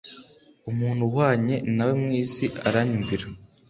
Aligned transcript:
umuntu 0.69 1.01
uhwanye 1.07 1.55
na 1.75 1.83
we 1.87 1.93
mu 2.01 2.09
isi 2.23 2.45
Aranyumvira 2.67 3.25